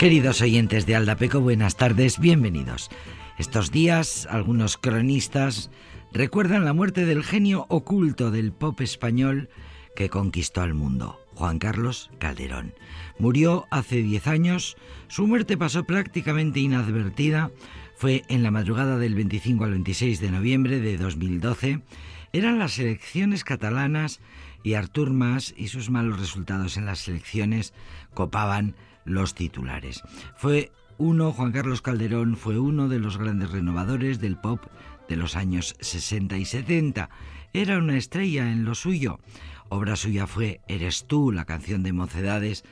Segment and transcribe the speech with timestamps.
[0.00, 2.88] Queridos oyentes de Aldapeco, buenas tardes, bienvenidos.
[3.36, 5.70] Estos días, algunos cronistas
[6.10, 9.50] recuerdan la muerte del genio oculto del pop español
[9.94, 12.72] que conquistó al mundo, Juan Carlos Calderón.
[13.18, 17.50] Murió hace 10 años, su muerte pasó prácticamente inadvertida,
[17.94, 21.82] fue en la madrugada del 25 al 26 de noviembre de 2012,
[22.32, 24.20] eran las elecciones catalanas
[24.62, 27.74] y Artur Mas y sus malos resultados en las elecciones
[28.14, 30.02] copaban los titulares.
[30.36, 34.66] Fue uno, Juan Carlos Calderón, fue uno de los grandes renovadores del pop
[35.08, 37.10] de los años 60 y 70.
[37.52, 39.18] Era una estrella en lo suyo.
[39.68, 42.64] Obra suya fue Eres tú, la canción de Mocedades,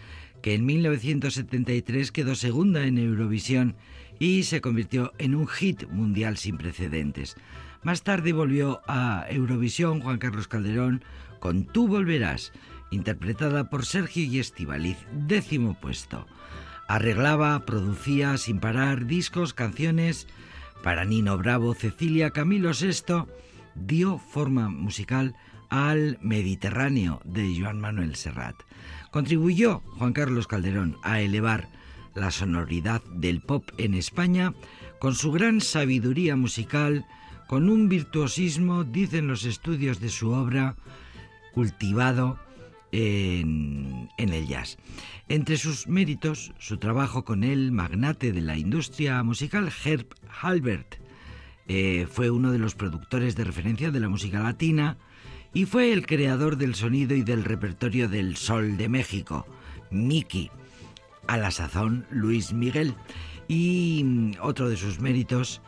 [0.42, 3.76] que en 1973 quedó segunda en Eurovisión
[4.18, 7.36] y se convirtió en un hit mundial sin precedentes.
[7.82, 11.04] Más tarde volvió a Eurovisión Juan Carlos Calderón
[11.40, 12.52] con Tú volverás,
[12.90, 16.26] interpretada por Sergio y Estivaliz, décimo puesto.
[16.88, 20.26] Arreglaba, producía sin parar discos, canciones
[20.82, 23.26] para Nino Bravo, Cecilia, Camilo VI,
[23.74, 25.34] dio forma musical
[25.68, 28.56] al Mediterráneo de Joan Manuel Serrat.
[29.10, 31.68] Contribuyó Juan Carlos Calderón a elevar
[32.14, 34.54] la sonoridad del pop en España
[34.98, 37.06] con su gran sabiduría musical,
[37.46, 40.76] con un virtuosismo, dicen los estudios de su obra,
[41.54, 42.38] cultivado
[42.92, 44.76] en, el jazz.
[45.28, 50.06] Entre sus méritos, su trabajo con el magnate de la industria musical, Herb
[50.40, 50.96] Halbert.
[51.66, 54.96] Eh, fue uno de los productores de referencia de la música latina
[55.52, 59.46] y fue el creador del sonido y del repertorio del Sol de México,
[59.90, 60.50] Mickey,
[61.26, 62.94] a la sazón Luis Miguel.
[63.48, 65.60] Y mm, otro de sus méritos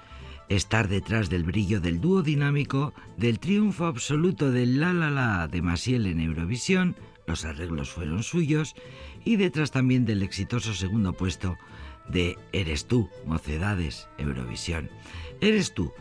[0.49, 5.63] estar detrás del brillo del dúo dinámico, del triunfo absoluto del La La La de
[5.63, 6.97] Masiel en Eurovisión,
[7.31, 8.75] los arreglos fueron suyos,
[9.25, 11.57] y detrás también del exitoso segundo puesto
[12.09, 14.91] de Eres tú, Mocedades, Eurovisión.
[15.41, 15.93] Eres tú,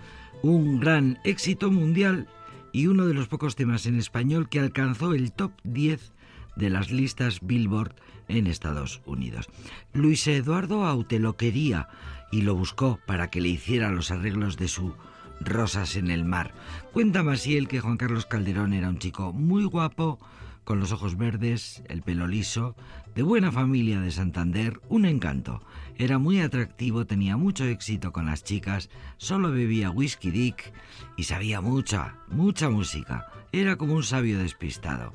[0.42, 2.28] un gran éxito mundial
[2.72, 6.14] y uno de los pocos temas en español que alcanzó el top 10
[6.56, 7.94] de las listas Billboard
[8.28, 9.48] en Estados Unidos.
[9.94, 11.90] Luis Eduardo Aute lo quería
[12.32, 14.94] y lo buscó para que le hiciera los arreglos de su
[15.42, 16.54] Rosas en el mar.
[16.92, 20.20] Cuenta Masiel que Juan Carlos Calderón era un chico muy guapo,
[20.70, 22.76] con los ojos verdes, el pelo liso,
[23.16, 25.64] de buena familia de Santander, un encanto.
[25.98, 30.72] Era muy atractivo, tenía mucho éxito con las chicas, solo bebía whisky dick
[31.18, 33.26] y sabía mucha, mucha música.
[33.52, 35.12] Era como un sabio despistado.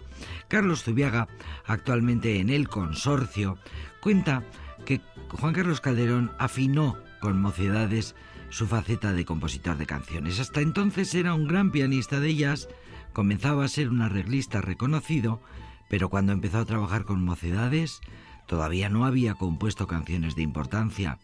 [0.48, 1.28] Carlos Zubiaga,
[1.66, 3.56] actualmente en el consorcio,
[4.00, 4.42] cuenta
[4.84, 8.16] que Juan Carlos Calderón afinó con mocedades
[8.50, 10.40] su faceta de compositor de canciones.
[10.40, 12.68] Hasta entonces era un gran pianista de jazz,
[13.14, 15.40] comenzaba a ser un arreglista reconocido,
[15.88, 18.00] pero cuando empezó a trabajar con mocedades,
[18.46, 21.18] todavía no había compuesto canciones de importancia.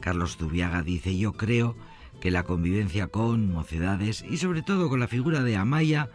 [0.00, 1.76] Carlos Zubiaga dice, yo creo
[2.20, 6.08] que la convivencia con mocedades y sobre todo con la figura de Amaya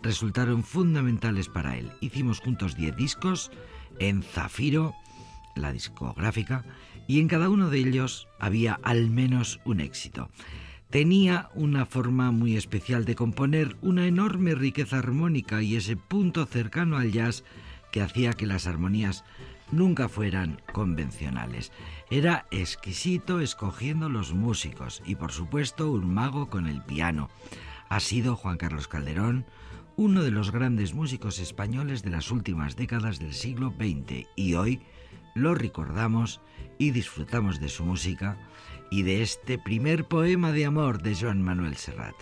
[0.00, 1.90] resultaron fundamentales para él.
[2.00, 3.50] Hicimos juntos 10 discos
[3.98, 4.94] en Zafiro,
[5.56, 6.64] la discográfica,
[7.08, 10.30] y en cada uno de ellos había al menos un éxito.
[10.90, 16.96] Tenía una forma muy especial de componer, una enorme riqueza armónica y ese punto cercano
[16.96, 17.44] al jazz
[17.92, 19.22] que hacía que las armonías
[19.70, 21.72] nunca fueran convencionales.
[22.10, 27.28] Era exquisito escogiendo los músicos y por supuesto un mago con el piano.
[27.90, 29.44] Ha sido Juan Carlos Calderón
[29.96, 34.80] uno de los grandes músicos españoles de las últimas décadas del siglo XX y hoy
[35.34, 36.40] lo recordamos
[36.78, 38.38] y disfrutamos de su música
[38.90, 42.14] y de este primer poema de amor de Joan Manuel Serrat.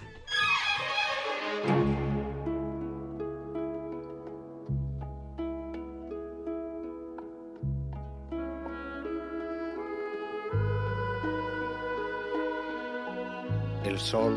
[13.85, 14.37] El sol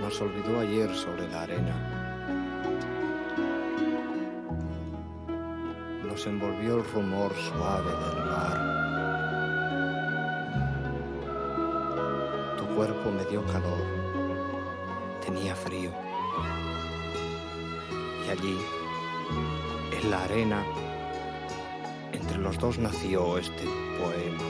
[0.00, 2.00] nos olvidó ayer sobre la arena
[6.10, 8.69] nos envolvió el rumor suave del mar.
[12.80, 13.78] Cuerpo me dio calor,
[15.22, 15.90] tenía frío.
[18.26, 18.58] Y allí,
[20.00, 20.64] en la arena,
[22.10, 23.66] entre los dos nació este
[23.98, 24.44] poema.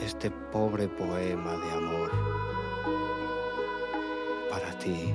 [0.00, 2.12] Este pobre poema de amor
[4.48, 5.12] para ti.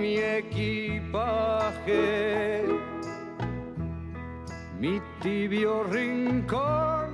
[0.00, 2.02] Mi equipaje,
[4.80, 7.08] mi tibio rincón,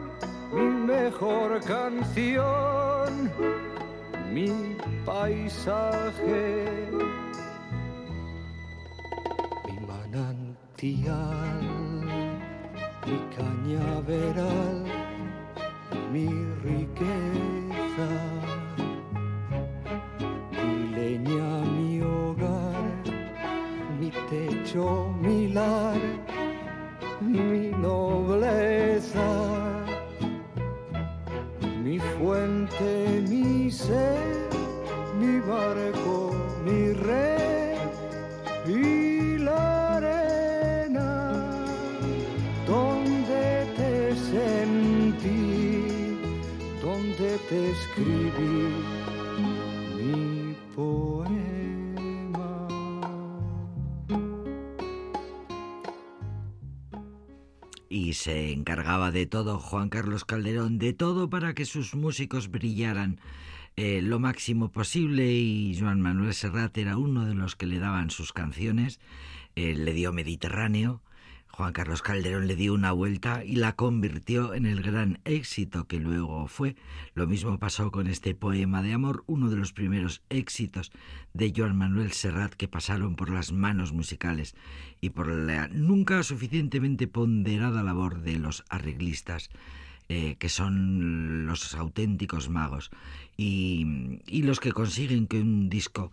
[0.52, 0.62] mi
[0.94, 3.10] mejor canción,
[4.32, 6.88] mi paisaje,
[9.66, 11.60] mi manantial,
[13.06, 14.84] mi cañaveral,
[16.12, 16.28] mi
[16.62, 17.56] riqueza,
[24.76, 25.06] techo,
[58.26, 63.20] se encargaba de todo Juan Carlos Calderón, de todo para que sus músicos brillaran
[63.76, 68.11] eh, lo máximo posible y Joan Manuel Serrat era uno de los que le daban
[68.11, 68.99] sus canciones,
[69.55, 71.00] Eh, le dio Mediterráneo,
[71.56, 75.99] Juan Carlos Calderón le dio una vuelta y la convirtió en el gran éxito que
[75.99, 76.76] luego fue.
[77.14, 80.93] Lo mismo pasó con este poema de amor, uno de los primeros éxitos
[81.32, 84.55] de Joan Manuel Serrat que pasaron por las manos musicales
[85.00, 89.48] y por la nunca suficientemente ponderada labor de los arreglistas.
[90.08, 92.91] eh, que son los auténticos magos
[93.36, 96.13] y, y los que consiguen que un disco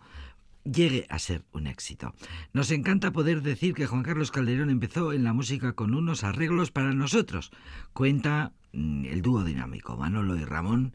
[0.64, 2.14] llegue a ser un éxito.
[2.52, 6.70] Nos encanta poder decir que Juan Carlos Calderón empezó en la música con unos arreglos
[6.70, 7.50] para nosotros.
[7.92, 9.96] Cuenta mm, el dúo dinámico.
[9.96, 10.94] Manolo y Ramón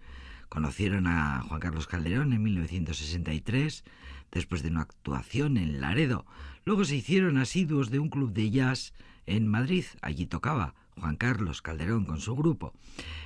[0.49, 3.83] conocieron a Juan Carlos Calderón en 1963,
[4.31, 6.25] después de una actuación en Laredo.
[6.65, 8.93] Luego se hicieron asiduos de un club de jazz
[9.25, 9.85] en Madrid.
[10.01, 12.73] Allí tocaba Juan Carlos Calderón con su grupo.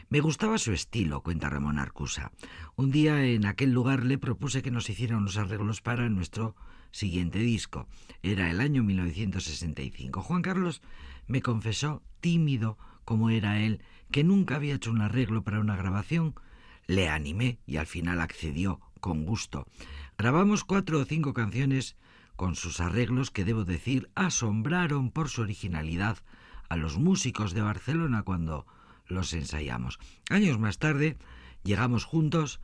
[0.10, 2.32] Me gustaba su estilo, cuenta Ramón Arcusa.
[2.75, 6.56] Un día en aquel lugar le propuse que nos hiciera unos arreglos para nuestro
[6.92, 7.88] siguiente disco.
[8.22, 10.22] Era el año 1965.
[10.22, 10.82] Juan Carlos
[11.27, 16.36] me confesó, tímido como era él, que nunca había hecho un arreglo para una grabación.
[16.86, 19.68] Le animé y al final accedió con gusto.
[20.18, 21.98] Grabamos cuatro o cinco canciones
[22.36, 26.18] con sus arreglos que, debo decir, asombraron por su originalidad
[26.70, 28.65] a los músicos de Barcelona cuando
[29.08, 30.00] los ensayamos.
[30.29, 31.17] Años más tarde
[31.63, 32.60] llegamos juntos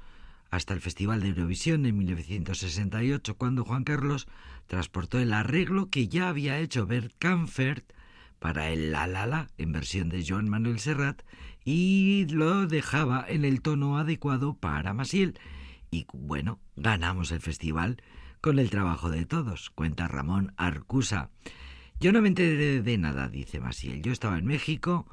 [0.51, 4.27] hasta el Festival de Eurovisión en 1968, cuando Juan Carlos
[4.67, 7.93] transportó el arreglo que ya había hecho Bert Kampfert
[8.39, 11.21] para el La La La en versión de Joan Manuel Serrat
[11.63, 15.39] y lo dejaba en el tono adecuado para Masiel.
[15.91, 18.01] Y bueno, ganamos el festival
[18.41, 21.29] con el trabajo de todos, cuenta Ramón Arcusa.
[22.01, 24.01] Yo no me enteré de nada, dice Masiel.
[24.01, 25.05] Yo estaba en México.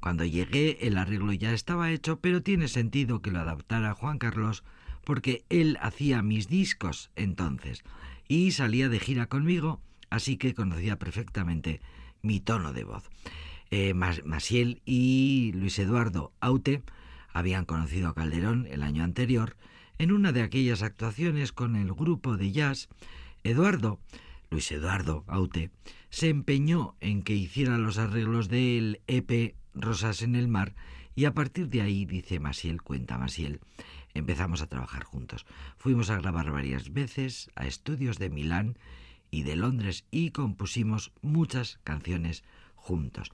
[0.00, 4.64] Cuando llegué el arreglo ya estaba hecho, pero tiene sentido que lo adaptara Juan Carlos
[5.04, 7.84] porque él hacía mis discos entonces
[8.26, 9.80] y salía de gira conmigo,
[10.10, 11.80] así que conocía perfectamente
[12.22, 13.08] mi tono de voz.
[13.70, 16.82] Eh, Masiel y Luis Eduardo Aute
[17.32, 19.56] habían conocido a Calderón el año anterior
[19.98, 22.88] en una de aquellas actuaciones con el grupo de jazz.
[23.44, 24.00] Eduardo,
[24.52, 25.70] Luis Eduardo Aute,
[26.10, 30.74] se empeñó en que hiciera los arreglos del EP Rosas en el Mar
[31.14, 33.60] y a partir de ahí, dice Masiel, cuenta Masiel,
[34.12, 35.46] empezamos a trabajar juntos.
[35.78, 38.76] Fuimos a grabar varias veces a estudios de Milán
[39.30, 42.44] y de Londres y compusimos muchas canciones
[42.74, 43.32] juntos.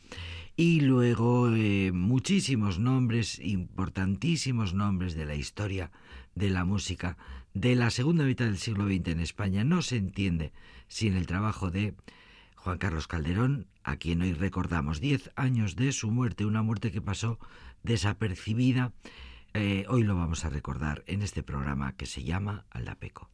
[0.55, 5.91] Y luego eh, muchísimos nombres, importantísimos nombres de la historia
[6.37, 7.17] de la música
[7.55, 10.53] de la segunda mitad del siglo XX en España no se entiende
[10.88, 11.95] sin el trabajo de
[12.57, 17.00] Juan Carlos Calderón, a quien hoy recordamos 10 años de su muerte, una muerte que
[17.00, 17.38] pasó
[17.83, 18.92] desapercibida.
[19.54, 23.30] Eh, hoy lo vamos a recordar en este programa que se llama Aldapeco.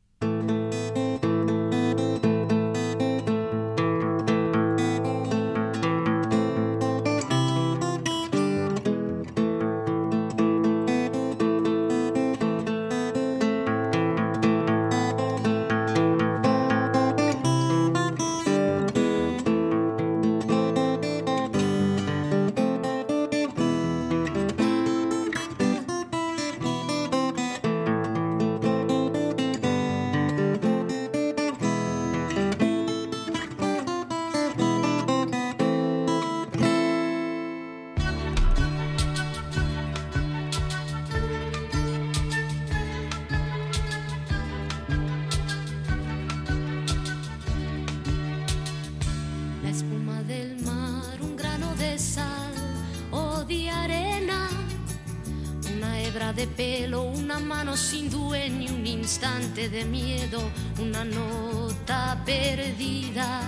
[59.69, 60.43] De miedo,
[60.79, 63.41] una nota perdida,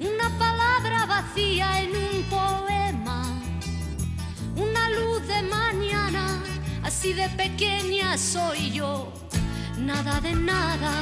[0.00, 3.42] una palabra vacía en un poema,
[4.56, 6.42] una luz de mañana,
[6.82, 9.12] así de pequeña soy yo,
[9.78, 10.92] nada de nada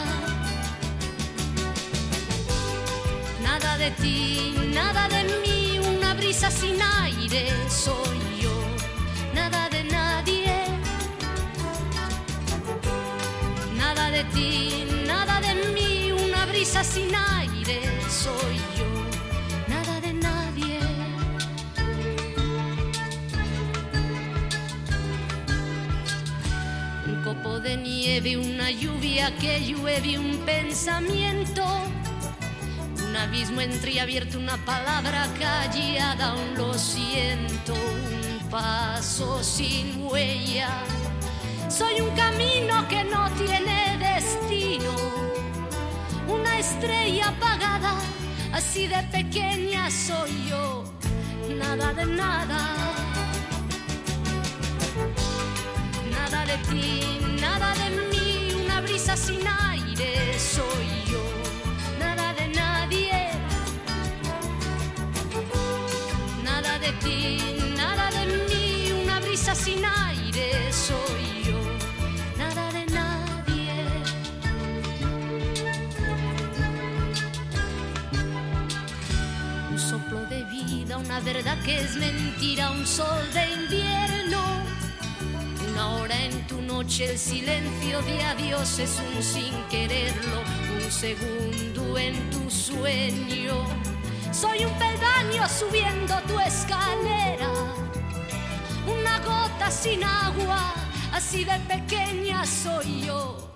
[3.42, 8.29] Nada de ti, nada de mí, una brisa sin aire soy
[14.20, 18.90] de ti, nada de mí, una brisa sin aire soy yo,
[19.66, 20.80] nada de nadie.
[27.06, 31.64] Un copo de nieve, una lluvia que llueve, un pensamiento
[33.02, 40.99] un abismo entreabierto, una palabra callada, un lo siento, un paso sin huella.
[41.70, 44.92] Soy un camino que no tiene destino,
[46.26, 47.94] una estrella apagada,
[48.52, 50.84] así de pequeña soy yo,
[51.56, 52.76] nada de nada.
[56.10, 61.00] Nada de ti, nada de mí, una brisa sin aire soy
[67.76, 69.99] nada de mí, una brisa sin aire
[81.24, 84.40] verdad que es mentira, un sol de invierno.
[85.70, 90.42] Una hora en tu noche, el silencio de adiós es un sin quererlo,
[90.76, 93.66] un segundo en tu sueño
[94.32, 97.50] soy un peldaño subiendo tu escalera,
[98.86, 100.72] una gota sin agua,
[101.12, 103.52] así de pequeña soy yo,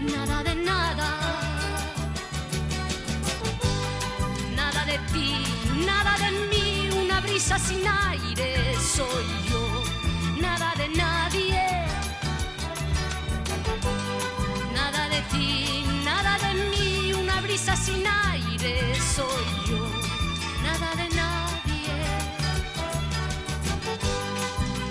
[0.00, 1.08] nada de nada.
[4.56, 5.34] Nada de ti,
[5.86, 6.73] nada de mí,
[7.34, 9.82] brisa sin aire soy yo,
[10.40, 11.66] nada de nadie.
[14.72, 19.82] Nada de ti, nada de mí, una brisa sin aire soy yo
[20.62, 21.96] nada de nadie,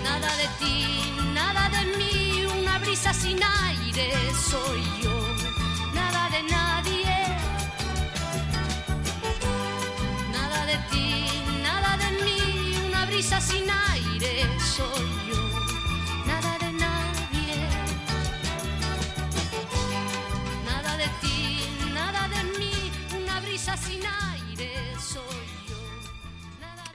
[0.02, 4.12] nada de ti, nada de mí, una brisa sin aire
[4.50, 5.13] soy yo,
[13.24, 15.40] brisa sin aire soy yo.
[16.26, 17.56] Nada de nadie,
[20.66, 21.58] nada de ti,
[21.94, 22.74] nada de mí,
[23.22, 25.54] una brisa sin aire soy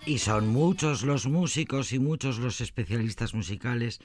[0.06, 4.00] y son muchos los músicos y muchos los especialistas musicales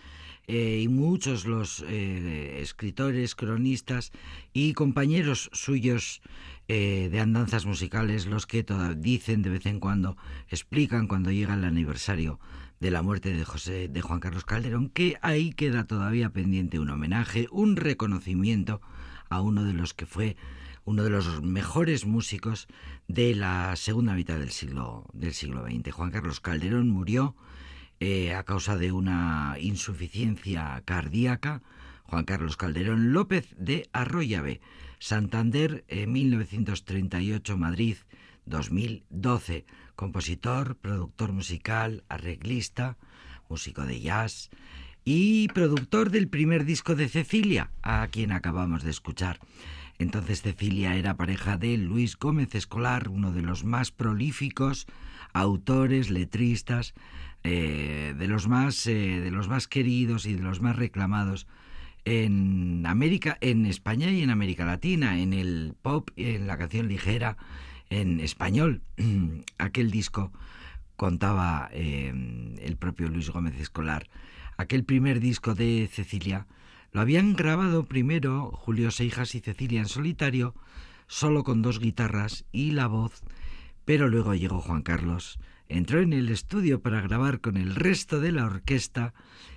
[0.47, 4.12] eh, y muchos los eh, escritores, cronistas
[4.54, 6.23] y compañeros suyos
[6.68, 8.64] eh, de andanzas musicales los que
[8.97, 10.16] dicen de vez en cuando,
[10.49, 12.40] explican cuando llega el aniversario
[12.80, 16.90] de la muerte de José de Juan Carlos Calderón, que ahí queda todavía pendiente un
[16.90, 18.80] homenaje, un reconocimiento
[19.28, 20.37] a uno de los que fue
[20.85, 22.68] uno de los mejores músicos
[23.09, 25.92] de la segunda mitad del siglo, del siglo XX.
[25.92, 27.35] Juan Carlos Calderón murió
[28.00, 31.62] eh, a causa de una insuficiencia cardíaca.
[32.04, 34.61] Juan Carlos Calderón López de Arroyave,
[34.99, 37.96] Santander, en 1938, Madrid,
[38.46, 39.66] 2012.
[39.96, 42.96] Compositor, productor musical, arreglista,
[43.49, 44.50] músico de jazz
[45.04, 49.38] y productor del primer disco de Cecilia, a quien acabamos de escuchar.
[49.99, 54.87] Entonces Cecilia era pareja de Luis Gómez Escolar, uno de los más prolíficos
[55.32, 56.94] autores, letristas,
[57.42, 61.46] eh, de, los más, eh, de los más queridos y de los más reclamados
[62.04, 67.37] en América, en España y en América Latina, en el pop, en la canción ligera,
[67.90, 68.82] en español.
[69.58, 70.32] Aquel disco
[70.96, 72.12] contaba eh,
[72.61, 74.08] el propio Luis Gómez Escolar.
[74.56, 76.46] Aquel primer disco de Cecilia
[76.92, 80.54] lo habían grabado primero Julio Seijas y Cecilia en solitario,
[81.08, 83.23] solo con dos guitarras y la voz,
[83.84, 88.30] pero luego llegó Juan Carlos, entró en el estudio para grabar con el resto de
[88.30, 89.12] la orquesta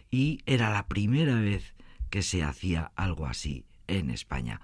[0.10, 1.77] y era la primera vez
[2.10, 4.62] que se hacía algo así en España.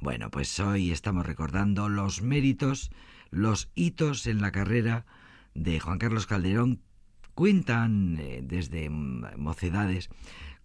[0.00, 2.90] Bueno, pues hoy estamos recordando los méritos,
[3.30, 5.06] los hitos en la carrera
[5.54, 6.82] de Juan Carlos Calderón.
[7.34, 10.10] Cuentan eh, desde mocedades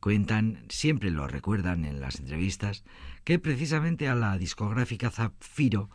[0.02, 2.84] Cuentan, siempre lo recuerdan en las entrevistas,
[3.24, 5.92] que precisamente a la discográfica Zafiro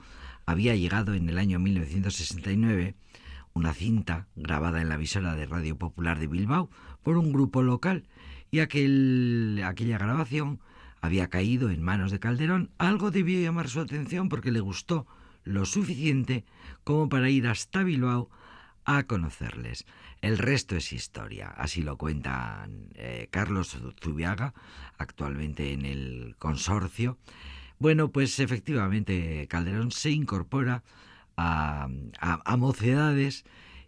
[0.47, 2.95] había llegado en el año 1969
[3.53, 6.71] una cinta grabada en la visora de Radio Popular de Bilbao
[7.03, 8.07] por un grupo local
[8.51, 10.61] y aquel, aquella grabación
[11.01, 15.07] había caído en manos de Calderón, algo debió llamar su atención porque le gustó
[15.45, 16.45] lo suficiente
[16.85, 18.29] como para ir hasta Bilbao
[18.85, 19.87] a conocerles.
[20.23, 24.55] El resto es historia, así lo cuenta eh, Carlos Zubiaga,
[24.99, 27.19] actualmente en el consorcio.
[27.79, 30.83] Bueno, pues efectivamente Calderón se incorpora
[31.37, 31.89] a,
[32.57, 33.45] mocedades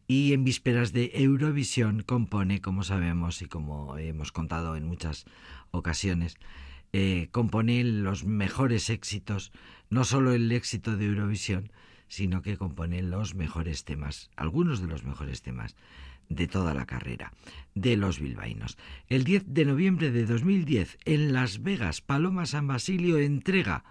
[0.08, 5.26] y en vísperas de Eurovisión compone, como sabemos y como hemos contado en muchas
[5.70, 6.38] ocasiones,
[6.94, 9.52] eh, compone los mejores éxitos,
[9.90, 11.70] no solo el éxito de Eurovisión,
[12.08, 15.76] sino que compone los mejores temas, algunos de los mejores temas
[16.30, 17.34] de toda la carrera
[17.74, 18.78] de los bilbaínos.
[19.08, 23.84] El 10 de noviembre de 2010, en Las Vegas, Paloma San Basilio entrega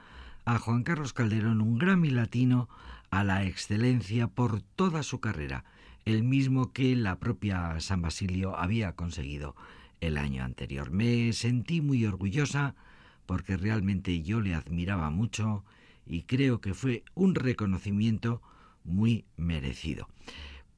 [0.46, 2.70] a Juan Carlos Calderón un Grammy Latino
[3.12, 5.64] a la excelencia por toda su carrera,
[6.08, 9.58] el mismo que la propia San Basilio había conseguido
[10.00, 10.90] el año anterior.
[10.90, 12.76] Me sentí muy orgullosa
[13.26, 15.66] porque realmente yo le admiraba mucho
[16.06, 18.42] y creo que fue un reconocimiento
[18.86, 20.08] muy merecido.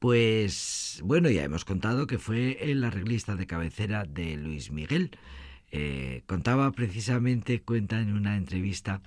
[0.00, 5.12] Pues bueno, ya hemos contado que fue el arreglista de cabecera de Luis Miguel.
[5.70, 9.00] Eh, contaba precisamente, cuenta en una entrevista,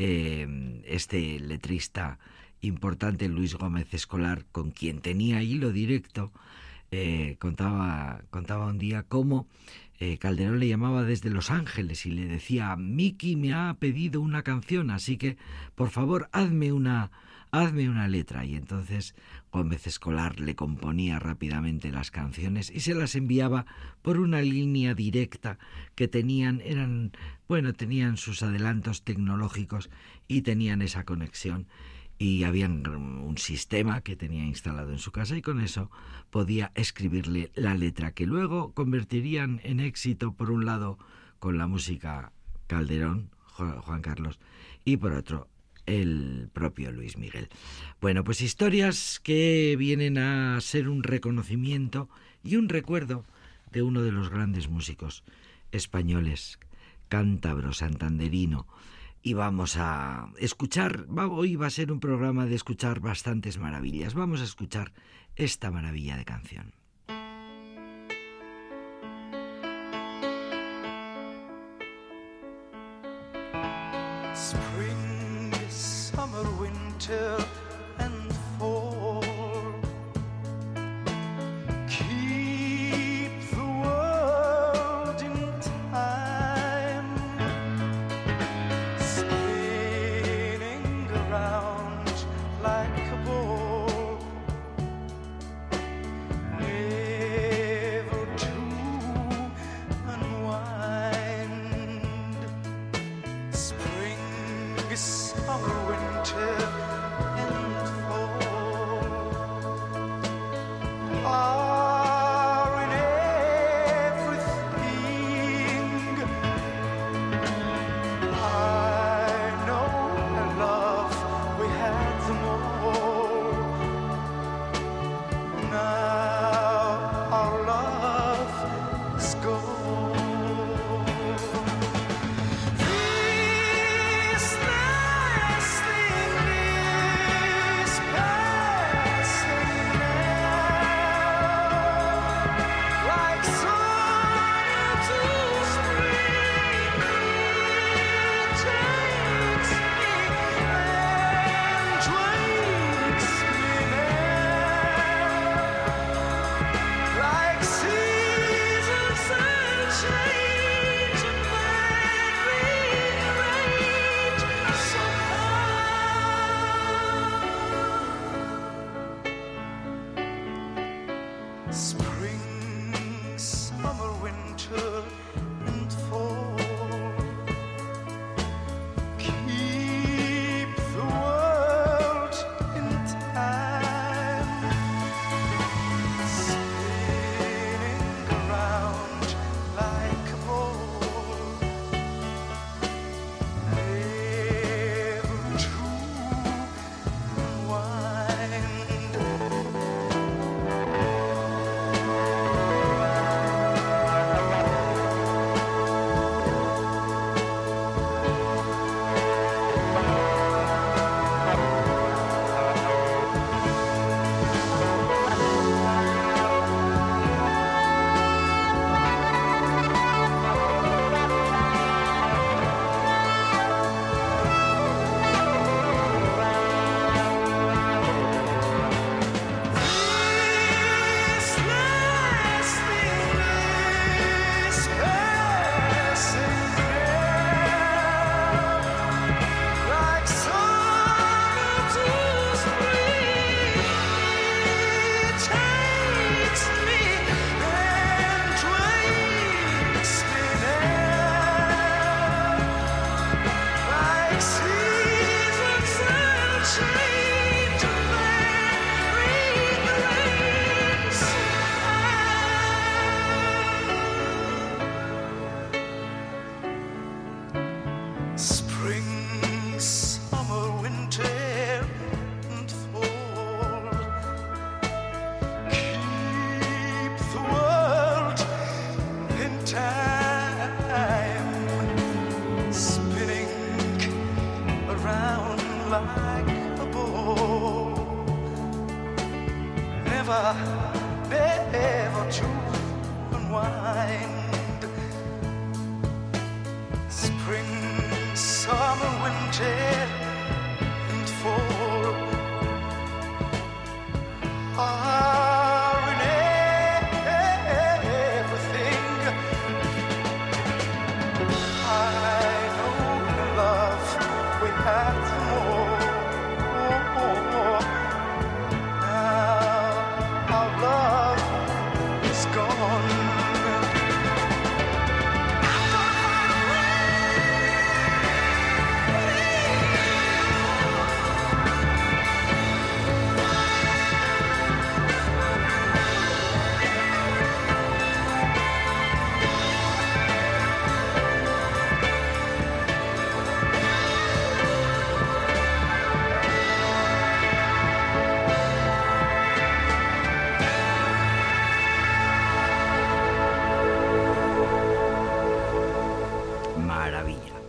[0.00, 2.18] eh, este letrista
[2.60, 6.32] importante Luis Gómez Escolar, con quien tenía hilo directo,
[6.90, 9.46] eh, contaba, contaba un día cómo
[10.00, 14.42] eh, Calderón le llamaba desde Los Ángeles y le decía, Miki me ha pedido una
[14.42, 15.36] canción, así que
[15.74, 17.10] por favor hazme una,
[17.50, 18.46] hazme una letra.
[18.46, 19.14] Y entonces
[19.52, 23.66] Gómez Escolar le componía rápidamente las canciones y se las enviaba
[24.00, 25.58] por una línea directa
[25.94, 27.12] que tenían, eran,
[27.46, 29.90] bueno, tenían sus adelantos tecnológicos
[30.28, 31.66] y tenían esa conexión
[32.20, 35.90] y había un sistema que tenía instalado en su casa y con eso
[36.28, 40.98] podía escribirle la letra que luego convertirían en éxito por un lado
[41.38, 42.32] con la música
[42.66, 44.38] Calderón, Juan Carlos,
[44.84, 45.48] y por otro
[45.86, 47.48] el propio Luis Miguel.
[48.02, 52.10] Bueno, pues historias que vienen a ser un reconocimiento
[52.44, 53.24] y un recuerdo
[53.72, 55.24] de uno de los grandes músicos
[55.72, 56.58] españoles,
[57.08, 58.66] cántabro, santanderino,
[59.22, 64.14] y vamos a escuchar, hoy va a ser un programa de escuchar bastantes maravillas.
[64.14, 64.92] Vamos a escuchar
[65.36, 66.79] esta maravilla de canción.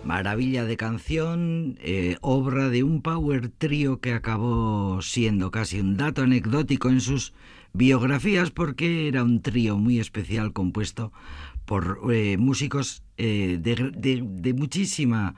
[0.04, 6.24] Maravilla, de canción, eh, obra de un power trío que acabó siendo casi un dato
[6.24, 7.34] anecdótico en sus
[7.74, 11.14] biografías porque era un trío muy especial compuesto
[11.66, 15.36] por eh, músicos eh, de, de- muchísima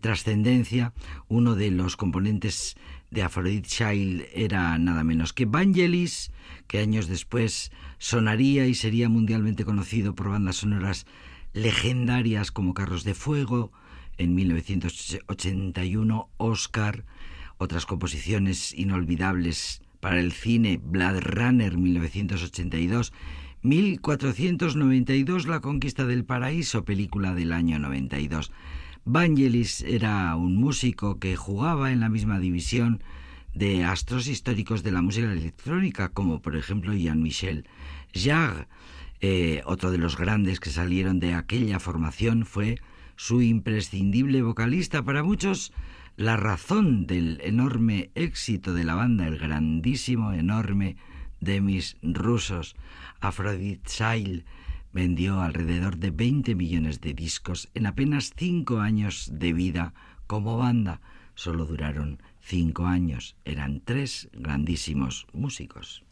[0.00, 0.92] trascendencia.
[1.26, 2.76] Uno de los componentes
[3.10, 6.30] de Aphrodite Child era nada menos que Vangelis,
[6.68, 11.06] que años después sonaría y sería mundialmente conocido por bandas sonoras
[11.54, 13.72] legendarias como Carros de Fuego,
[14.18, 17.04] en 1981 Oscar,
[17.58, 23.12] otras composiciones inolvidables para el cine, Blade Runner 1982,
[23.62, 28.52] 1492 La conquista del paraíso, película del año 92.
[29.06, 33.02] Vangelis era un músico que jugaba en la misma división
[33.54, 37.66] de astros históricos de la música electrónica, como por ejemplo Jean-Michel
[38.14, 38.66] Jarre.
[39.20, 42.78] Eh, otro de los grandes que salieron de aquella formación fue
[43.16, 45.72] su imprescindible vocalista para muchos,
[46.16, 50.96] la razón del enorme éxito de la banda, el grandísimo, enorme
[51.40, 52.76] Demis Rusos.
[53.20, 54.44] Aphrodite Child
[54.92, 59.92] vendió alrededor de 20 millones de discos en apenas 5 años de vida
[60.26, 61.00] como banda.
[61.34, 66.04] Solo duraron 5 años, eran tres grandísimos músicos.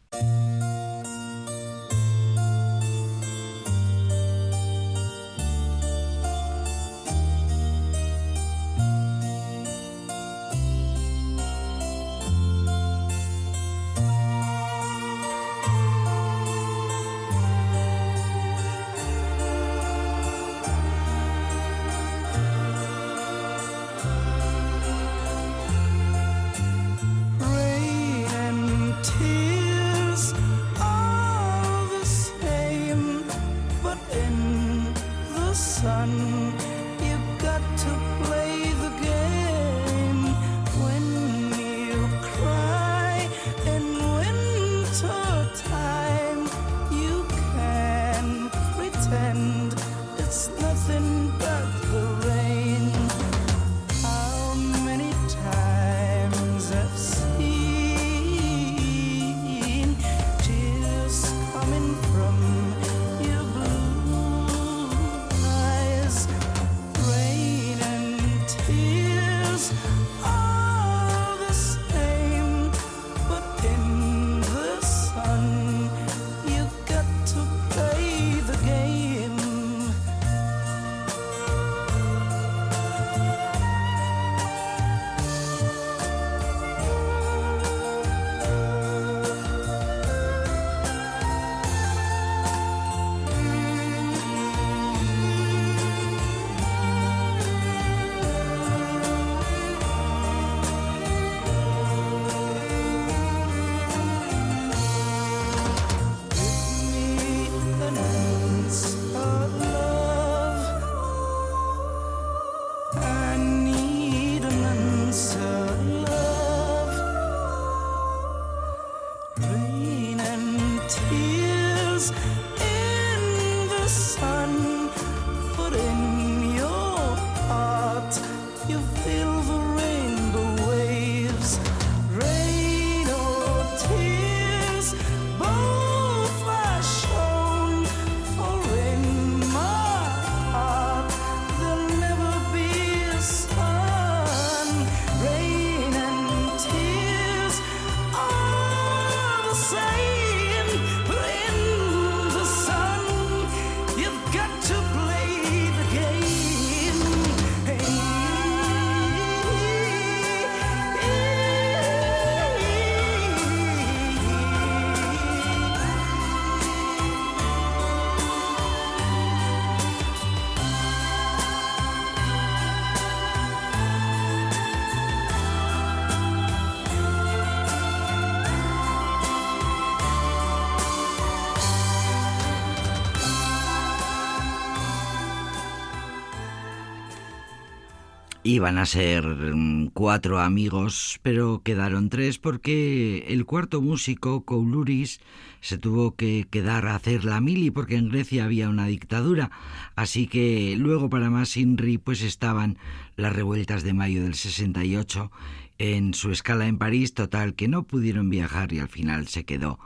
[188.52, 195.20] Iban a ser mm, cuatro amigos, pero quedaron tres porque el cuarto músico, Koulouris,
[195.62, 199.50] se tuvo que quedar a hacer la mili porque en Grecia había una dictadura.
[199.96, 202.76] Así que luego para más Inri pues estaban
[203.16, 205.32] las revueltas de mayo del 68
[205.78, 209.78] en su escala en París, total que no pudieron viajar y al final se quedó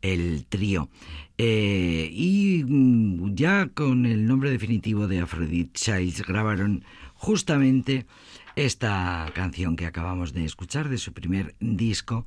[0.00, 0.88] el trío.
[1.38, 6.84] Eh, y mm, ya con el nombre definitivo de Aphrodite Childs grabaron
[7.22, 8.04] justamente
[8.56, 12.26] esta canción que acabamos de escuchar de su primer disco,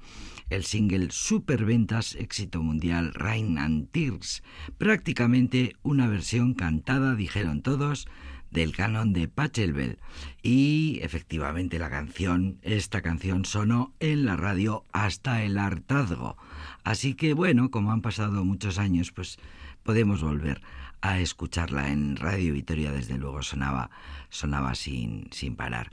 [0.49, 4.41] el single Superventas, éxito mundial Rain and Tears,
[4.77, 8.08] prácticamente una versión cantada, dijeron todos,
[8.51, 9.99] del canon de Pachelbel.
[10.41, 16.38] Y efectivamente la canción, esta canción sonó en la radio hasta el hartazgo.
[16.86, 19.39] Así que bueno, como han pasado muchos años, pues
[19.84, 20.62] podemos volver
[21.10, 23.89] a escucharla en Radio Vitoria, desde luego sonaba,
[24.30, 25.89] sonaba sin, sin parar.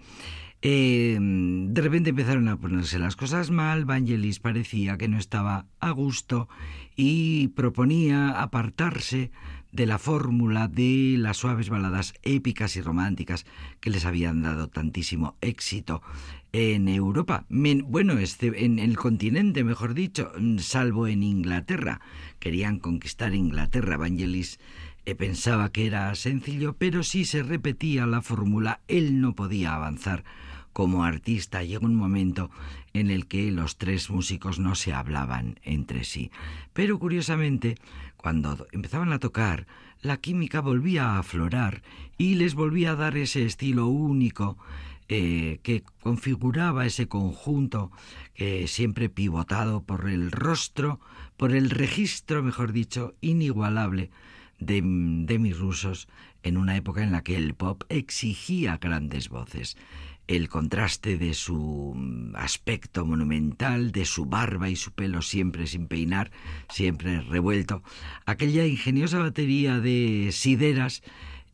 [0.62, 5.90] Eh, de repente empezaron a ponerse las cosas mal, Vangelis parecía que no estaba a
[5.90, 6.48] gusto
[6.94, 9.32] y proponía apartarse
[9.72, 13.44] de la fórmula de las suaves baladas épicas y románticas
[13.80, 16.02] que les habían dado tantísimo éxito
[16.52, 22.02] en Europa, bueno, este, en el continente, mejor dicho, salvo en Inglaterra.
[22.38, 23.96] Querían conquistar Inglaterra.
[23.96, 24.60] Vangelis
[25.18, 30.24] pensaba que era sencillo, pero si se repetía la fórmula, él no podía avanzar
[30.72, 31.62] como artista.
[31.62, 32.50] Llegó un momento
[32.92, 36.30] en el que los tres músicos no se hablaban entre sí.
[36.72, 37.76] Pero curiosamente,
[38.16, 39.66] cuando empezaban a tocar,
[40.00, 41.82] la química volvía a aflorar
[42.16, 44.56] y les volvía a dar ese estilo único
[45.08, 47.90] eh, que configuraba ese conjunto
[48.66, 50.98] siempre pivotado por el rostro,
[51.36, 54.10] por el registro, mejor dicho, inigualable
[54.64, 56.08] de, de mis rusos
[56.42, 59.76] en una época en la que el pop exigía grandes voces.
[60.28, 61.96] El contraste de su
[62.34, 66.30] aspecto monumental, de su barba y su pelo siempre sin peinar,
[66.70, 67.82] siempre revuelto,
[68.24, 71.02] aquella ingeniosa batería de sideras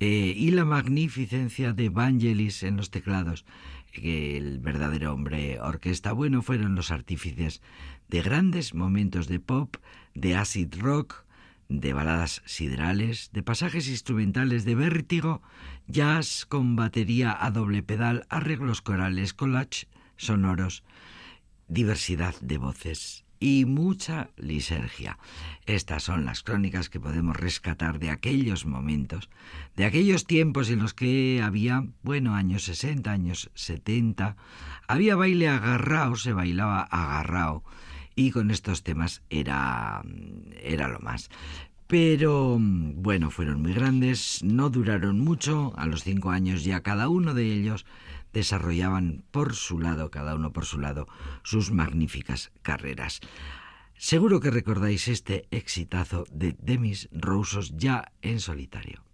[0.01, 3.45] eh, y la magnificencia de Vangelis en los teclados,
[3.93, 6.13] que el verdadero hombre orquesta.
[6.13, 7.63] Bueno fueron los artífices
[8.09, 9.77] de grandes momentos de pop,
[10.15, 11.25] de acid rock,
[11.69, 15.43] de baladas siderales, de pasajes instrumentales de vértigo,
[15.87, 20.83] jazz con batería a doble pedal, arreglos corales, collage sonoros,
[21.69, 25.19] diversidad de voces y mucha lisergia.
[25.67, 29.29] Estas son las crónicas que podemos rescatar de aquellos momentos,
[29.77, 34.37] de aquellos tiempos en los que había, bueno, años 60, años 70,
[34.89, 37.63] había baile agarrado, se bailaba agarrado,
[38.19, 40.03] y con estos temas era,
[40.61, 41.31] era lo más.
[41.87, 47.33] Pero bueno, fueron muy grandes, no duraron mucho, a los cinco años ya cada uno
[47.33, 47.87] de ellos
[48.33, 51.07] desarrollaban por su lado, cada uno por su lado,
[51.45, 53.21] sus magníficas carreras.
[53.97, 59.05] Seguro que recordáis este exitazo de Demis Roussos ya en solitario.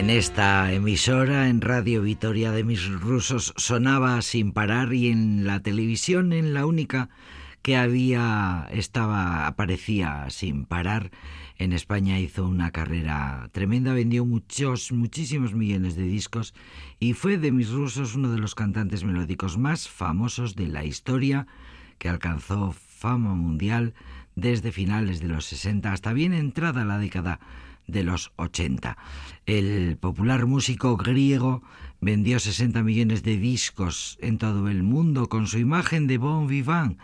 [0.00, 5.60] En esta emisora, en Radio Vitoria de mis rusos, sonaba sin parar y en la
[5.60, 7.10] televisión, en la única
[7.60, 11.10] que había, estaba, aparecía sin parar.
[11.58, 16.54] En España hizo una carrera tremenda, vendió muchos, muchísimos millones de discos
[16.98, 21.46] y fue de mis rusos uno de los cantantes melódicos más famosos de la historia,
[21.98, 23.92] que alcanzó fama mundial
[24.34, 27.38] desde finales de los 60 hasta bien entrada la década
[27.90, 28.96] de los 80.
[29.50, 31.60] El popular músico griego
[32.00, 37.00] vendió 60 millones de discos en todo el mundo con su imagen de bon vivant.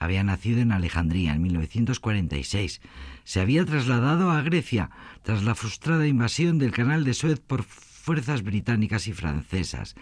[0.00, 2.80] Había nacido en Alejandría en 1946.
[3.22, 4.90] Se había trasladado a Grecia
[5.22, 9.94] tras la frustrada invasión del canal de Suez por fuerzas británicas y francesas.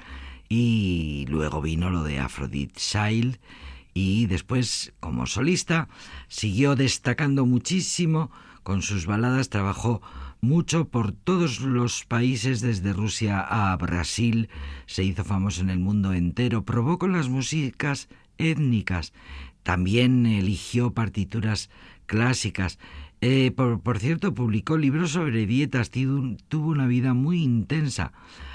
[0.48, 3.36] Y luego vino lo de Aphrodite Child
[3.92, 5.90] y después, como solista,
[6.28, 8.30] siguió destacando muchísimo
[8.62, 10.00] con sus baladas, trabajó
[10.44, 14.48] mucho por todos los países, desde Rusia a Brasil,
[14.86, 19.12] se hizo famoso en el mundo entero, probó con las músicas étnicas,
[19.62, 21.70] también eligió partituras
[22.06, 22.80] clásicas.
[23.20, 28.12] Eh, por, cierto, publicó libros sobre dietas, tuvo una vida muy intensa.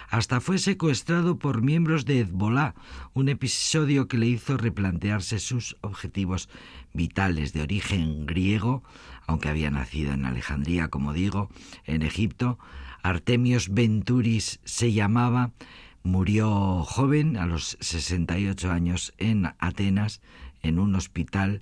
[0.10, 2.76] Hasta fue secuestrado por miembros de Hezbollah,
[3.14, 6.50] un episodio que le hizo replantearse sus objetivos
[6.94, 8.84] vitales de origen griego
[9.28, 11.50] aunque había nacido en Alejandría, como digo,
[11.86, 12.58] en Egipto.
[13.04, 15.52] Artemios Venturis se llamaba,
[16.02, 20.22] murió joven, a los 68 años, en Atenas,
[20.64, 21.62] en un hospital,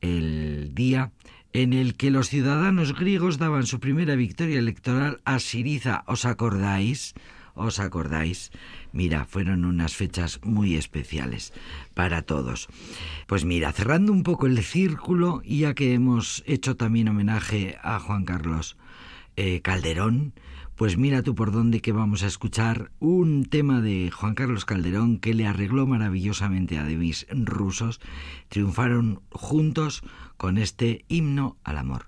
[0.00, 1.12] el día
[1.52, 6.02] en el que los ciudadanos griegos daban su primera victoria electoral a Siriza.
[6.06, 7.14] ¿Os acordáis?
[7.54, 8.50] ¿Os acordáis?
[8.92, 11.52] Mira, fueron unas fechas muy especiales
[11.94, 12.68] para todos.
[13.26, 18.24] Pues mira, cerrando un poco el círculo, ya que hemos hecho también homenaje a Juan
[18.24, 18.76] Carlos
[19.36, 20.34] eh, Calderón,
[20.76, 25.18] pues mira tú por dónde que vamos a escuchar un tema de Juan Carlos Calderón
[25.18, 28.00] que le arregló maravillosamente a Demis rusos.
[28.48, 30.02] Triunfaron juntos
[30.36, 32.06] con este himno al amor.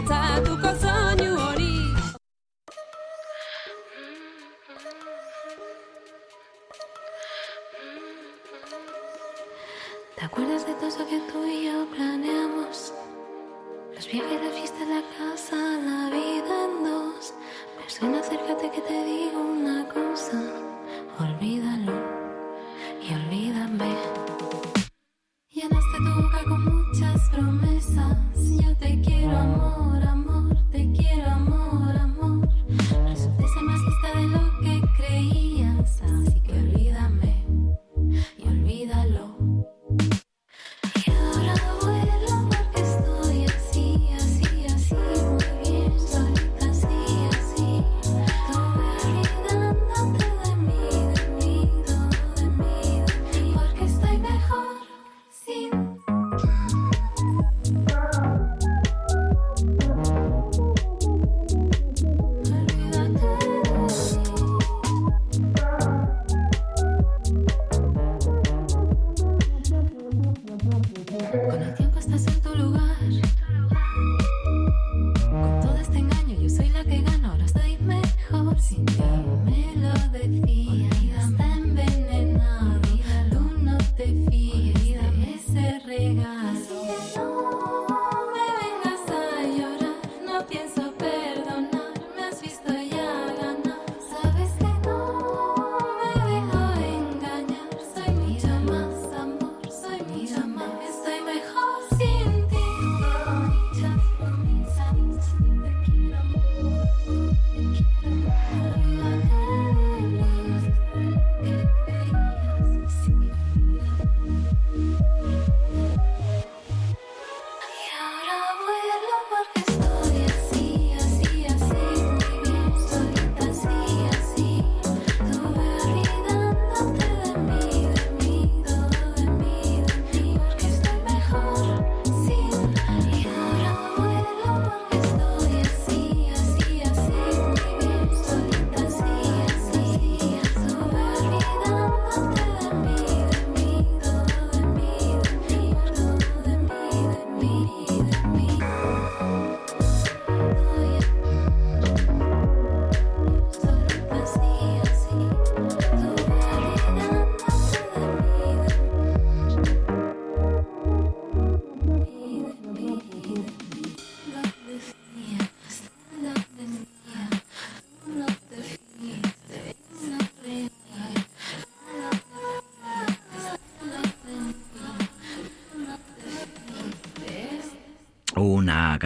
[0.00, 0.61] tratado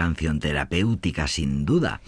[0.06, 2.00] canción terapéutica sin duda.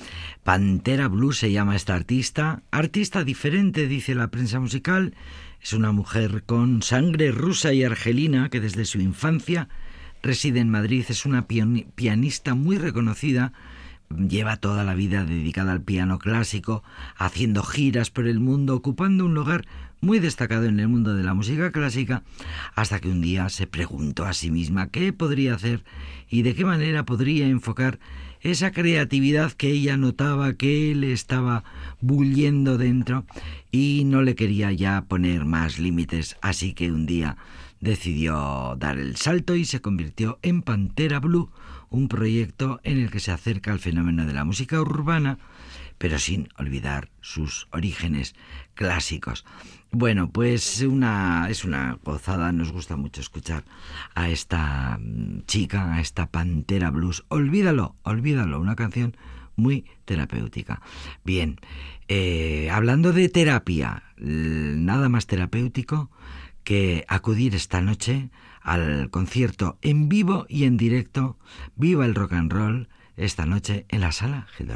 [0.45, 2.63] Pantera Blues se llama esta artista.
[2.71, 5.15] Artista diferente, dice la prensa musical.
[5.61, 9.69] Es una mujer con sangre rusa y argelina que desde su infancia
[10.23, 11.05] reside en Madrid.
[11.09, 13.53] Es una piani- pianista muy reconocida.
[14.17, 16.83] Lleva toda la vida dedicada al piano clásico,
[17.17, 19.67] haciendo giras por el mundo, ocupando un lugar
[20.01, 22.23] muy destacado en el mundo de la música clásica,
[22.75, 25.85] hasta que un día se preguntó a sí misma qué podría hacer
[26.31, 27.99] y de qué manera podría enfocar
[28.41, 31.65] esa creatividad que ella notaba que le estaba
[32.01, 33.25] bulliendo dentro
[33.73, 37.37] y no le quería ya poner más límites, así que un día
[37.81, 41.51] decidió dar el salto y se convirtió en Pantera Blue,
[41.91, 45.39] un proyecto en el que se acerca al fenómeno de la música urbana,
[45.99, 48.35] pero sin olvidar sus orígenes
[48.75, 49.45] clásicos.
[49.91, 53.65] Bueno, pues una, es una gozada, nos gusta mucho escuchar
[54.15, 57.25] a esta mm, chica, a esta Pantera Blues.
[57.29, 59.17] Olvídalo, olvídalo, una canción
[59.57, 60.81] muy terapéutica.
[61.25, 61.57] Bien,
[62.07, 66.11] eh, hablando de terapia, nada más terapéutico
[66.69, 68.29] que acudir esta noche
[68.61, 71.39] al concierto en vivo y en directo
[71.77, 74.69] Viva el Rock and Roll esta noche en la sala Gil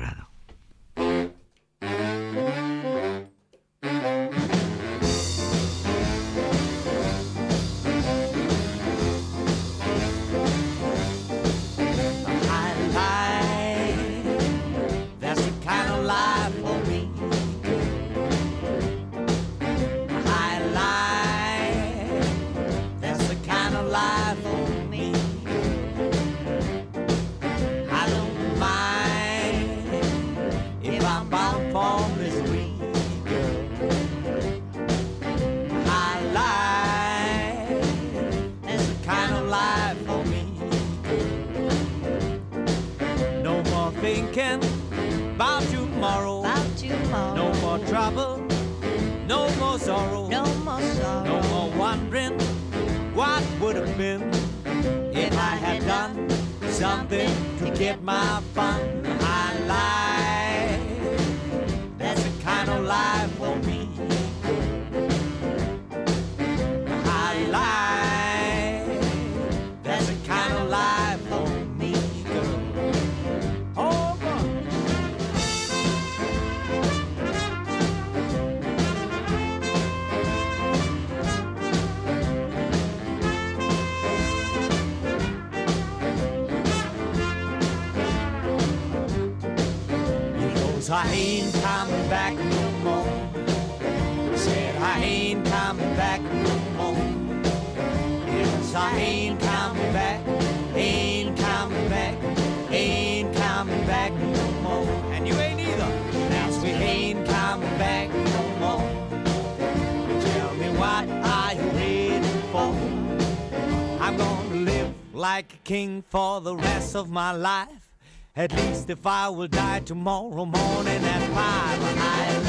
[115.23, 117.93] like a king for the rest of my life.
[118.35, 122.42] At least if I will die tomorrow morning at five, high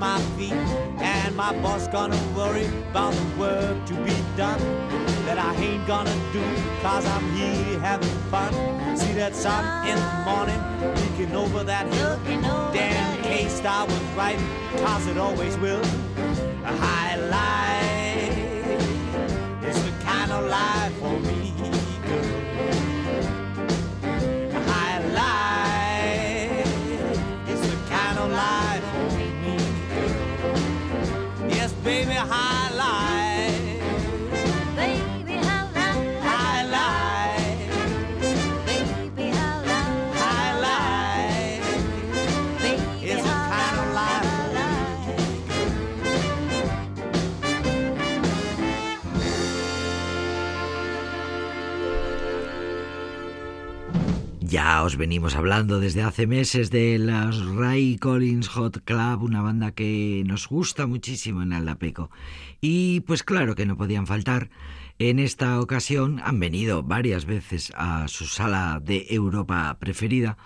[0.00, 0.54] my feet,
[0.98, 4.58] and my boss gonna worry about the work to be done.
[5.26, 6.42] That I ain't gonna do,
[6.80, 8.52] cause I'm here having fun.
[8.96, 10.60] See that sun in the morning,
[10.96, 12.18] peeking over that hill.
[12.72, 14.40] Damn case I was right,
[14.84, 15.82] cause it always will.
[16.64, 18.38] A high life
[19.68, 21.39] is the kind of life for me,
[54.50, 59.70] Ya os venimos hablando desde hace meses de las Ray Collins Hot Club, una banda
[59.70, 62.10] que nos gusta muchísimo en Aldapeco.
[62.60, 64.50] Y pues claro que no podían faltar.
[64.98, 70.36] En esta ocasión han venido varias veces a su sala de Europa preferida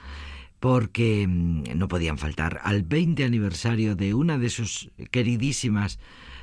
[0.61, 5.99] porque mm, no podían faltar al 20 aniversario de una de sus queridísimas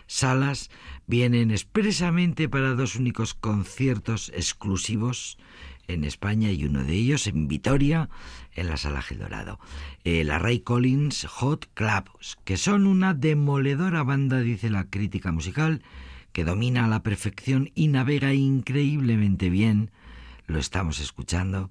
[0.07, 0.71] salas.
[1.05, 5.37] Vienen expresamente para dos únicos conciertos exclusivos
[5.91, 8.09] en España y uno de ellos en Vitoria,
[8.53, 9.59] en la Sala Dorado.
[10.03, 12.09] Eh, la Ray Collins Hot Club,
[12.43, 15.83] que son una demoledora banda, dice la crítica musical,
[16.31, 19.91] que domina a la perfección y navega increíblemente bien,
[20.47, 21.69] lo estamos escuchando,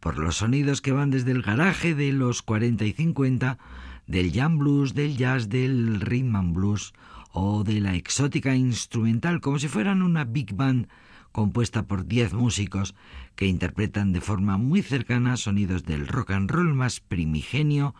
[0.00, 3.58] por los sonidos que van desde el garaje de los 40 y 50,
[4.06, 6.92] del jam blues, del jazz, del rhythm and blues
[7.32, 10.88] o de la exótica instrumental, como si fueran una big band
[11.32, 12.94] compuesta por 10 músicos
[13.34, 17.94] que interpretan de forma muy cercana sonidos del rock and roll más primigenio,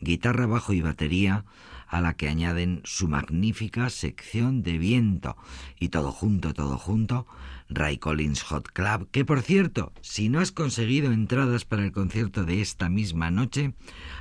[0.00, 1.44] guitarra, bajo y batería,
[1.86, 5.36] a la que añaden su magnífica sección de viento.
[5.78, 7.26] Y todo junto, todo junto,
[7.70, 12.44] Ray Collins Hot Club, que por cierto, si no has conseguido entradas para el concierto
[12.44, 13.74] de esta misma noche,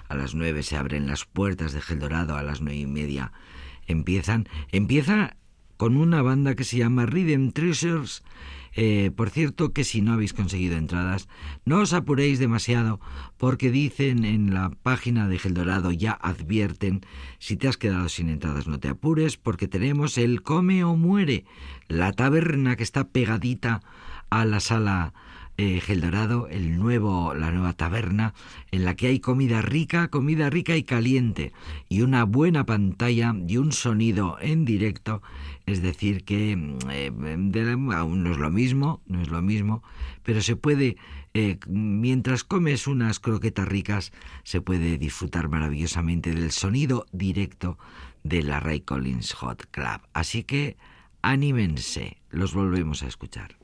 [0.08, 3.32] a las nueve se abren las puertas de Gel Dorado, a las nueve y media
[3.88, 5.38] empiezan, empieza
[5.78, 8.24] con una banda que se llama Rhythm Treasures.
[8.80, 11.28] Eh, por cierto que si no habéis conseguido entradas,
[11.66, 13.02] no os apuréis demasiado
[13.38, 17.02] porque dicen en la página de Geldorado, ya advierten,
[17.40, 21.46] si te has quedado sin entradas no te apures porque tenemos el Come o Muere,
[21.88, 23.82] la taberna que está pegadita
[24.30, 25.16] a la sala
[25.58, 28.34] eh, Geldorado, el nuevo, la nueva taberna,
[28.72, 31.52] en la que hay comida rica, comida rica y caliente,
[31.90, 35.22] y una buena pantalla y un sonido en directo.
[35.66, 36.52] Es decir, que
[36.92, 39.84] eh, de- aún no es lo mismo, no es lo mismo,
[40.24, 40.98] pero se puede,
[41.34, 47.78] eh, mientras comes unas croquetas ricas, se puede disfrutar maravillosamente del sonido directo
[48.24, 50.02] de la Ray Collins Hot Club.
[50.14, 50.78] Así que
[51.22, 53.58] anímense, los volvemos a escuchar.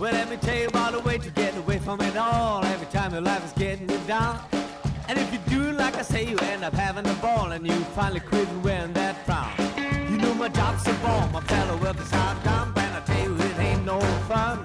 [0.00, 2.64] Well, let me tell you about a way to get away from it all.
[2.64, 4.40] Every time your life is getting you down.
[5.08, 7.74] And if you do like I say, you end up having a ball and you
[7.94, 9.52] finally quit wearing that frown.
[10.10, 13.36] You know my job's a ball, my fellow workers hard done, and I tell you
[13.36, 14.62] it ain't no fun.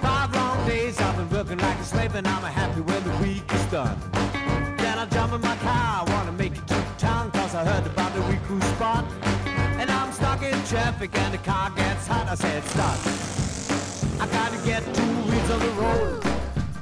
[0.00, 3.44] Five long days I've been working like a slave and I'm happy when the week
[3.52, 3.98] is done.
[4.78, 7.86] Then I jump in my car, I wanna make it to town cause I heard
[7.86, 8.40] about the week
[8.76, 9.04] spot.
[9.78, 13.49] And I'm stuck in traffic and the car gets hot, I said stop.
[14.20, 16.22] I gotta get two wheels on the road.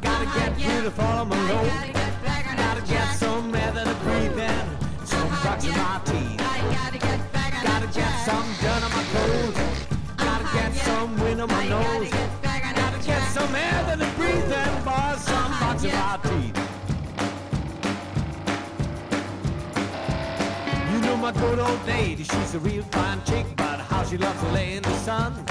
[0.03, 1.71] Gotta get all of my load.
[2.57, 5.07] Gotta get some air that I breathe in.
[5.07, 6.39] Some bugs in my teeth.
[7.63, 9.57] Gotta get some dirt on my clothes.
[10.17, 12.11] Gotta get some wind on my nose.
[12.43, 14.85] Gotta get some air that I breathe in.
[14.85, 16.57] Boy, some bugs in my teeth.
[20.93, 24.41] You know my good old lady, she's a real fine chick, but how she loves
[24.41, 25.45] to lay in the sun.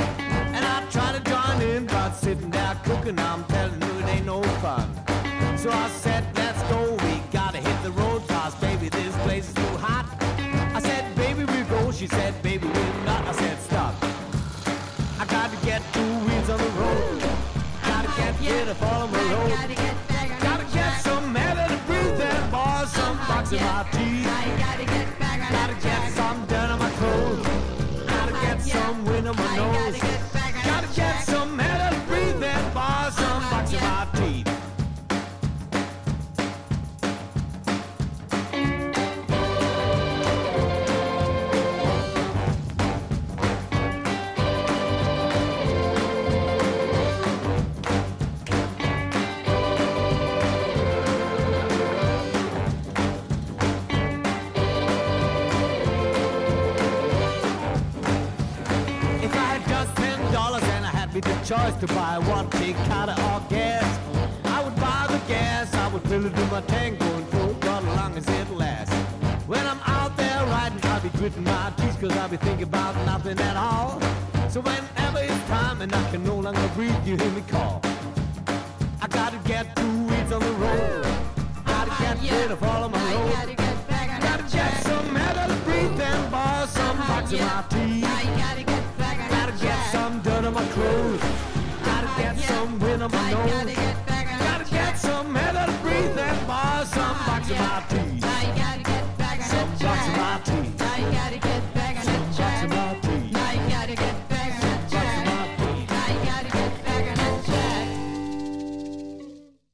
[0.88, 4.26] And I try to join in, but sitting there cooking, I'm telling you it ain't
[4.26, 4.90] no fun.
[5.58, 9.54] So I said, let's go, we gotta hit the road, cause baby, this place is
[9.54, 10.06] too hot.
[10.74, 13.28] I said, baby, we'll go, she said, baby, we'll not.
[13.28, 13.96] I said, stop.
[15.20, 17.22] I gotta get two wheels on the road.
[17.84, 19.50] Gotta get rid of all of my load.
[20.42, 24.26] Gotta get some air to breathe uh-huh, in, boy, some bugs in my teeth.
[25.52, 27.46] Gotta get some dirt on my clothes.
[28.08, 29.97] Gotta uh-huh, get some wind on my nose.
[61.58, 63.88] Choice to buy one big or gas,
[64.46, 67.94] I would buy the gas, I would fill it in my tank, going full throttle
[67.96, 68.94] long as it lasts.
[69.48, 72.96] When I'm out there riding, I'll be gritting my teeth, cause I'll be thinking about
[73.06, 74.00] nothing at all.
[74.50, 77.82] So whenever it's time and I can no longer breathe, you hear me call.
[79.02, 81.04] I gotta get two weeds on the road.
[81.66, 83.32] Gotta get rid of all of my load.
[83.32, 87.40] Gotta get back on Gotta get some air to breathe and boy, some bugs in
[87.40, 88.04] my teeth.
[89.34, 91.47] Gotta get some dirt on my clothes.
[93.08, 93.76] On my nose.
[94.40, 97.87] Gotta get some air to breathe and boy, some bugs in